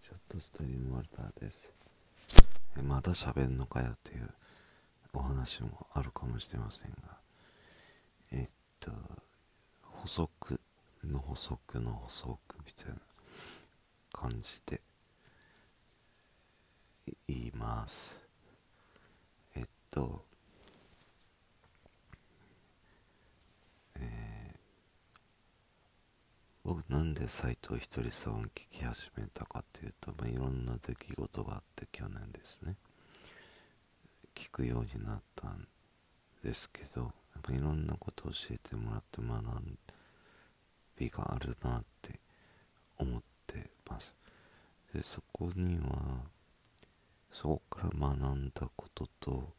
[0.00, 1.72] ちょっとストリームワルターです。
[2.78, 4.28] えまだ喋んのかよっていう
[5.12, 7.16] お話もあるかもしれませんが。
[8.32, 8.48] えっ
[8.78, 8.90] と
[9.82, 10.60] 補足
[11.04, 12.96] の補足の補足みたいな
[14.12, 14.80] 感じで
[17.26, 18.16] 言います。
[19.54, 20.26] えっと
[26.66, 32.76] 僕なんで斎藤ひとりさんを聞き始めたかっていうと、まあ、いろんな出来事があって去年ですね。
[34.36, 35.66] 聞くようになったん
[36.44, 37.10] ですけどやっ
[37.42, 39.32] ぱいろんなことを教えてもらって学
[40.96, 42.20] びがあるなって
[42.96, 44.14] 思ってます。
[44.94, 46.20] でそこには
[47.32, 49.52] そこから学んだことと、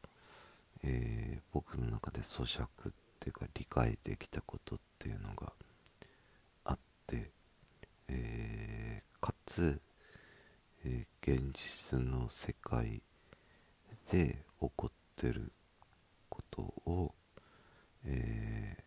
[0.85, 5.52] えー、僕の中で咀嚼っていうか理解できたことっていうのが
[8.09, 9.81] えー、かつ、
[10.85, 13.01] えー、現実の世界
[14.12, 15.51] で起こってる
[16.29, 17.13] ことを、
[18.05, 18.77] え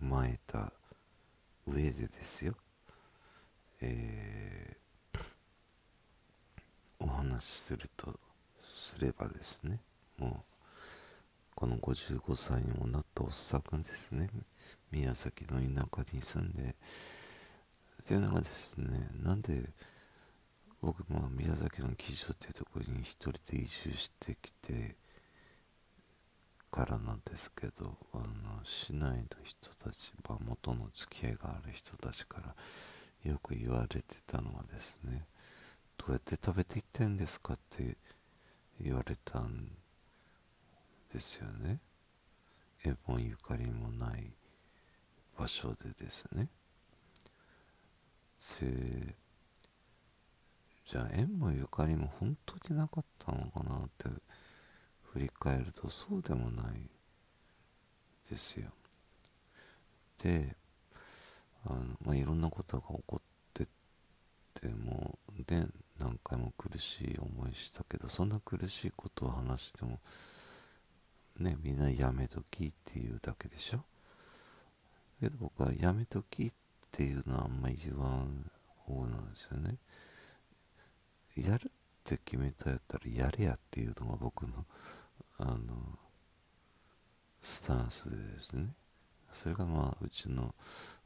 [0.00, 0.72] ー、踏まえた
[1.66, 2.54] 上でですよ、
[3.80, 4.76] え、
[7.00, 8.18] お話しすると
[8.74, 9.80] すればですね。
[10.16, 10.54] もう
[11.54, 14.30] この55歳にもなったおっさんですね。
[14.90, 16.74] 宮崎の田舎に住んで
[18.02, 19.08] っていうのがですね。
[19.22, 19.70] なんで
[20.80, 24.96] 僕まあ宮崎の基準っていうところに一人で移住してきて
[26.70, 28.24] からなんですけどあの
[28.62, 32.54] 市内の人たち、ま、元の付き合いがある人たちから
[33.30, 35.24] よく言われてたのはですね
[35.96, 37.96] どうやって食べていってんですかって
[38.80, 39.68] 言われたん
[41.12, 41.80] ですよね。
[42.84, 44.30] 絵本ゆかりもない
[45.36, 46.48] 場所でですね。
[48.38, 48.64] せ
[50.90, 54.08] じゃあ縁もゆかりも本当になかったのかなって
[55.12, 56.88] 振り返るとそうでもない
[58.30, 58.70] ですよ。
[60.22, 60.56] で
[61.66, 63.20] あの、まあ、いろんなことが起こっ
[63.52, 63.66] て
[64.54, 65.66] てもで
[65.98, 69.98] 何回も苦しい思いしたけどそんな苦しいことを話しても
[71.38, 73.84] ねみんなやめときっていうだけでしょ？
[75.20, 76.54] けど僕はやめときって
[76.88, 78.50] っていうのはあんまり言わん
[78.86, 79.76] 方なんですよね。
[81.36, 81.70] やるっ
[82.04, 84.64] て決めたやったらやれやっていうのが僕の
[85.38, 85.58] あの
[87.40, 88.74] スタンスでですね。
[89.32, 90.54] それがまあうちの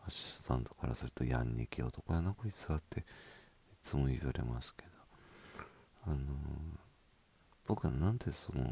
[0.06, 3.03] アシスタントからするとやんにけ男やなこいつはってい
[3.82, 4.93] つも言われますけど。
[6.04, 6.19] あの
[7.66, 8.64] 僕はなんでその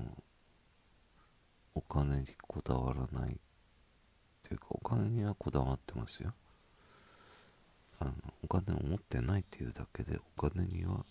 [1.75, 3.37] お金にこだわらないっ
[4.43, 6.35] ていうかお金にはこだわってますよ。
[8.01, 8.13] あの
[8.43, 11.05] お金を持ってないっていうだけでお金には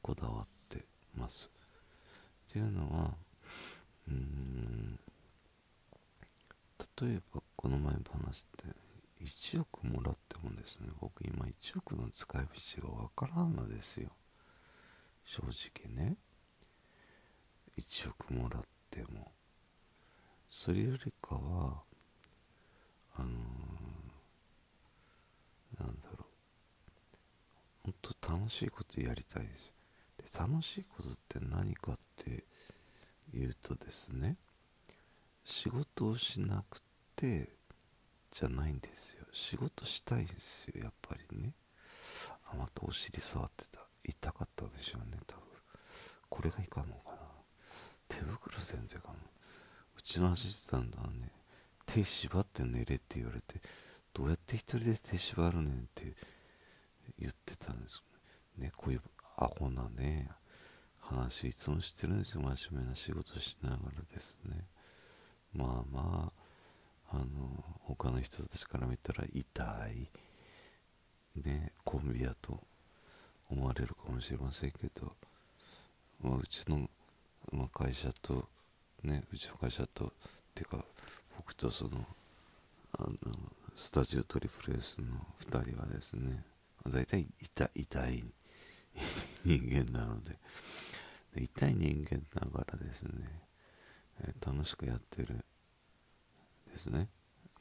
[0.00, 1.50] こだわってます。
[2.48, 3.14] っていうのは
[4.08, 4.98] うん
[7.00, 8.00] 例えばこの前話っ
[8.56, 12.46] て1億もらってもですね僕今1億の使い
[12.80, 14.08] 道がわからんのですよ。
[15.24, 16.16] 正直ね。
[17.78, 19.30] 1億もらっても。
[20.48, 21.82] それよりかは
[23.14, 23.78] あのー
[25.78, 26.24] なんだろう
[27.84, 29.72] 本当楽しいことやりたいです。
[30.16, 32.44] で楽しいことって何かって
[33.36, 34.36] いうとですね
[35.44, 36.80] 仕事をしなく
[37.16, 37.48] て
[38.30, 39.26] じゃないんですよ。
[39.32, 41.52] 仕事したいんですよやっぱりね。
[42.52, 43.80] あまたお尻触ってた。
[44.04, 45.42] 痛かったでしょうね多分。
[46.28, 47.18] これがいかんのかな。
[48.08, 49.14] 手袋全然かな
[49.96, 51.30] うちのアシスタントはね
[51.86, 53.60] 手縛って寝れって言われて
[54.14, 56.14] どうやって一人で手縛るねんって
[58.58, 59.02] ねこういう
[59.36, 60.28] アホなね
[61.00, 62.42] 話いつもしてるんですよ。
[62.42, 64.66] 真面目な仕事しながらですね。
[65.54, 66.48] まあまあ
[67.10, 67.24] あの
[67.84, 70.10] 他の人たちから見たら痛い
[71.42, 72.60] ねコンビやと
[73.50, 75.12] 思われるかもしれませんけど、
[76.22, 76.88] まあ、うちの、
[77.50, 78.46] まあ、会社と
[79.02, 80.10] ねうちの会社とっ
[80.54, 80.84] ていうか
[81.36, 82.04] 僕とその
[82.98, 83.16] あの
[83.74, 85.06] スタジオトリプル S の
[85.48, 86.42] 2人はですね
[86.86, 88.24] 大体痛い痛い
[89.44, 90.38] 人間なので。
[91.36, 93.12] 痛い人間ながらですね、
[94.20, 95.44] えー、楽しくやってる
[96.70, 97.08] ですね。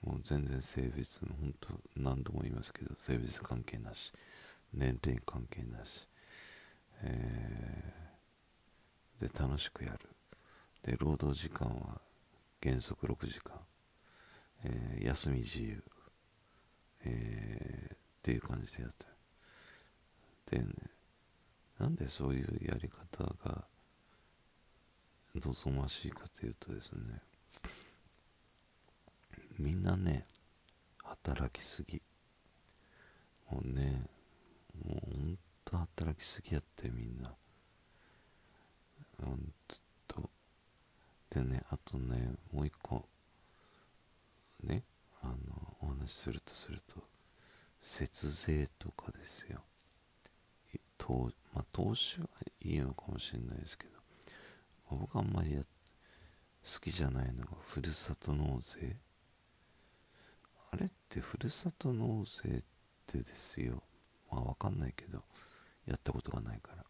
[0.02, 4.14] もう全然性別の本当何度も言いますけど性別関係なし
[4.72, 6.08] 年齢関係なし、
[7.02, 10.10] えー、で楽しくやる。
[10.84, 12.00] で労働時間は
[12.62, 13.54] 原則6時間、
[14.64, 15.84] えー、休み自由。
[17.04, 18.92] えー、っていう感じでやっ
[20.48, 20.74] てでね
[21.80, 23.64] なんでそういうやり方が
[25.36, 27.22] 望ましいかというとですね
[29.60, 30.26] みんなね
[31.04, 32.02] 働きすぎ。
[33.50, 34.04] もうね
[34.86, 37.34] もうほんと働きすぎやってみんな。
[39.24, 39.40] ほん
[40.08, 40.30] と。
[41.30, 43.08] でねあとねもう一個。
[44.64, 44.84] ね
[45.22, 45.36] あの
[45.82, 47.02] お話しするとすると
[47.82, 49.62] 節税とかですよ,、
[51.58, 52.28] まあ、投資は
[52.62, 53.94] いいのかもしれないですけど、
[54.92, 58.96] まあ、僕あんまり好きじゃないのがふるさと納税。
[60.72, 62.62] あれってふるさと納税っ
[63.08, 63.82] てですよ。
[64.32, 65.24] まあわかんないけど
[65.88, 66.86] やったことがないから。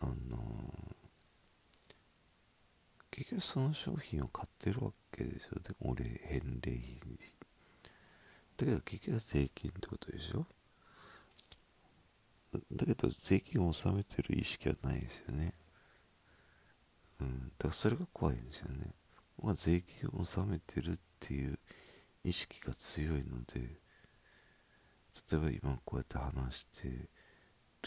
[0.00, 0.94] あのー、
[3.12, 5.60] 結局その商品を買ってるわけですよ。
[5.62, 7.16] で俺返礼品。
[8.56, 10.46] だけど結局は税金ってことでしょ。
[12.76, 15.54] だけど税金を納めてる意識はないですよね。
[17.20, 17.48] うん。
[17.48, 18.92] だからそれが怖いんですよね。
[19.36, 21.58] 僕は税金を納めてるっていう
[22.24, 23.80] 意識が強いので、
[25.30, 26.88] 例えば今こうやって話して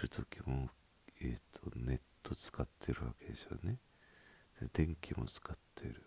[0.02, 0.70] る時も、
[1.22, 3.78] えっ、ー、と、ネット使ってるわけですよね。
[4.60, 6.04] で、電気も使ってる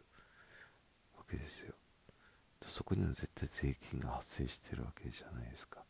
[1.16, 1.74] わけですよ。
[2.66, 5.80] そこには絶対税金が発生してるわけじゃないですか。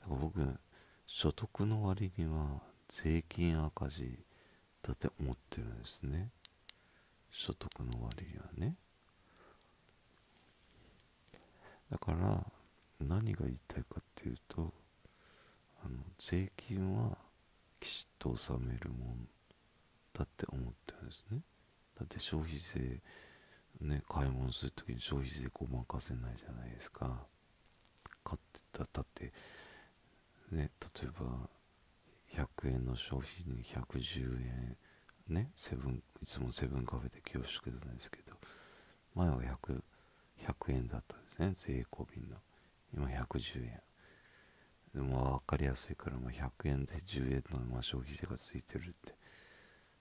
[0.00, 0.58] だから僕、
[1.06, 4.18] 所得の割には税金赤字
[4.82, 6.30] だって思ってるんですね。
[7.30, 8.76] 所得の割にはね。
[11.90, 12.44] だから
[13.00, 14.72] 何が言いたいかっていうと
[15.84, 17.16] あの税金は
[17.80, 19.28] きちっと納めるもん
[20.12, 21.40] だって思ってるんですね。
[21.98, 23.00] だって消費税
[23.80, 27.26] ね買い物するときに消費税ごまかせないじゃないですか。
[28.24, 29.32] 買ってただって
[30.54, 30.70] ね、
[31.00, 34.76] 例えば100円の商品に110円
[35.28, 38.34] ねセブンいつもセブンカフェで恐縮なんですけど
[39.14, 39.82] 前は 100,
[40.46, 42.36] 100円だったんですね税込みの。
[42.92, 43.80] 今110円
[44.94, 49.14] でも分かりやすいからま100円で10円のま消費税がついてるって。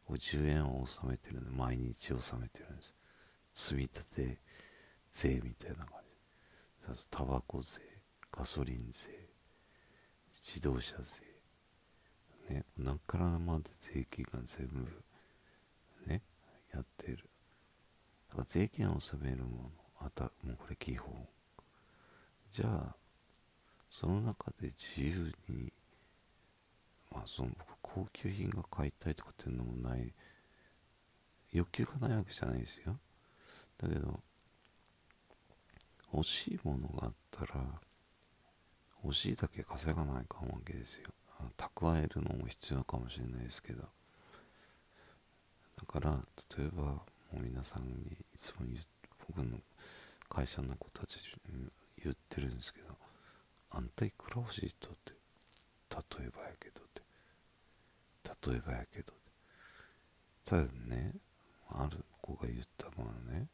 [0.09, 2.94] 10円を納めてるんで毎日納めてるんです。
[3.55, 4.38] 積み立て
[5.09, 5.88] 税みたいな感
[6.94, 7.07] じ。
[7.09, 7.79] タバコ税
[8.31, 9.23] ガソリン税。
[10.45, 11.22] 自動車税。
[12.54, 15.04] ね何からまで税金が全部
[16.06, 16.22] ね
[16.74, 17.30] やってる。
[18.30, 21.13] だから税金を納めるものあたもうこれ基本。
[22.51, 22.95] じゃあ
[23.90, 25.72] その中で自由に
[27.10, 30.13] まあその僕高級品が買いたいとかっていうのもない。
[31.54, 33.00] 欲求がないわけじゃないですよ。
[33.78, 34.19] だけど
[36.12, 37.81] 欲しいものがあったら
[39.03, 41.09] 欲しいだけ稼がないかんわけですよ。
[41.57, 43.81] 蓄えるのも必要かもしれないですけど。
[43.81, 43.88] だ
[45.85, 46.19] から
[46.57, 47.03] 例えばも
[47.35, 48.65] う皆さんにいつも
[49.27, 49.57] 僕の
[50.29, 51.17] 会社の子たち
[51.51, 51.67] に
[52.01, 52.88] 言ってるんですけど
[53.71, 55.13] あんたいくら欲しいとって
[56.19, 57.01] 例えばやけどって。
[58.50, 59.31] 例えばやけどって。
[60.45, 61.13] ただね
[61.69, 63.47] ある子が言ったのはね、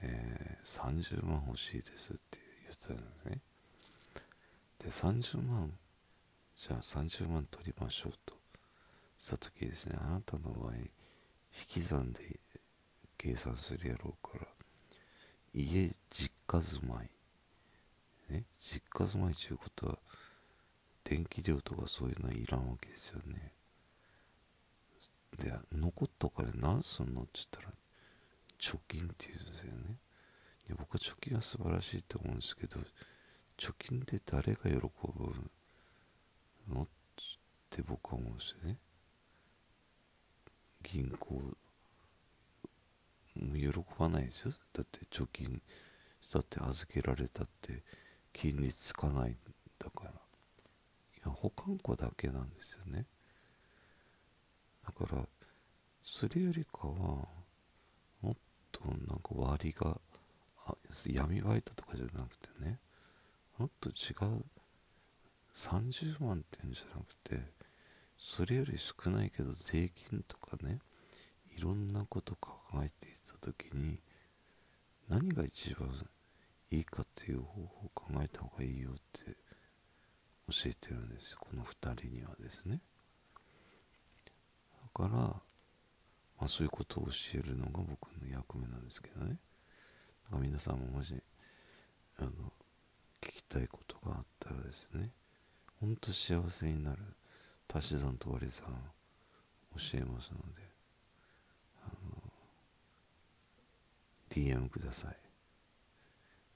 [0.00, 3.40] えー、30万欲しいですって言ってたんですね。
[4.86, 5.72] で30万
[6.56, 8.34] じゃあ30万取りましょうと。
[9.18, 9.98] した時ですね。
[10.00, 10.86] あなたの場合引
[11.66, 12.38] き算で
[13.18, 14.46] 計算するやろうから。
[15.52, 17.10] 家実家住まい。
[18.30, 18.44] ね？
[18.60, 19.98] 実家住まいということは
[21.02, 23.52] 電気料とかそういうのはいらんわけですよね。
[25.36, 27.74] で残ったお金何すんのって言ったら
[28.60, 29.96] 貯金って言うんですよね。
[30.68, 32.78] いや僕は貯金は素晴らしいと思うんですけど
[33.58, 34.80] 貯金で誰が喜ぶ
[36.68, 36.82] の？
[36.82, 36.86] っ
[37.70, 38.78] て僕は思うんですよね。
[40.82, 41.34] 銀行
[43.34, 44.52] も喜ばないですよ。
[44.72, 45.60] だって貯金
[46.32, 47.82] だって預けられたって
[48.32, 49.36] 金利つかないん
[49.78, 50.10] だから。
[50.10, 50.14] い
[51.24, 53.06] や保管庫だけなんですよね。
[54.86, 55.26] だから
[56.02, 58.36] それよりかはもっ
[58.70, 60.00] となんか割が
[60.66, 62.78] あ闇バイトとかじゃなくてね。
[63.58, 64.44] もっと違う。
[65.54, 67.42] 30万っていうんじゃなくて
[68.18, 70.80] それより少ないけど税金とかね
[71.56, 72.52] いろんなこと考
[72.84, 73.98] えていた時に
[75.08, 75.88] 何が一番
[76.70, 79.36] いいかっていう方法を考えた方がいいよって
[80.48, 82.80] 教えてるんですこの2人にはですね。
[84.82, 85.42] だから、ま
[86.40, 89.38] あ、そういうことを教えるのが僕の役目なんですけどね。
[90.24, 91.14] だから皆さんももし
[92.18, 92.30] あの
[93.20, 95.10] 聞きたいことがあったらですね
[95.80, 96.98] ほんと幸せになる
[97.72, 98.66] 足し算と割り算
[99.76, 100.62] 教えますので
[101.84, 102.22] あの
[104.30, 105.16] DM ください。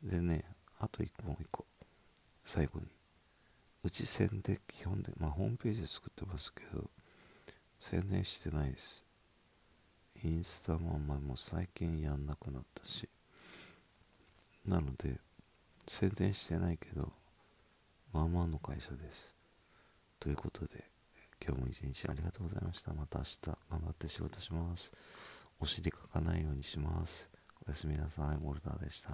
[0.02, 0.44] でね
[0.78, 1.66] あと1個もう1個
[2.44, 2.86] 最後に
[3.84, 6.90] うち宣伝基本でまあホームページ作ってますけど
[7.78, 9.04] 宣伝してないです。
[10.22, 13.08] インスタもあんまりもう最近やんなくなったし
[14.66, 15.18] なので
[15.92, 17.12] 宣伝してないけど
[18.12, 19.34] まあまあの会社です。
[20.20, 20.84] ということで
[21.44, 22.94] 今日も一日ありがとうございました。
[22.94, 24.92] また明日頑張って仕事します。
[25.58, 27.28] お尻かかないようにします。
[27.66, 28.40] おやすみなさい。
[28.40, 29.10] モルダーでした。